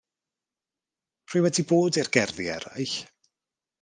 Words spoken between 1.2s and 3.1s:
Rwy wedi bod i'r gerddi eraill.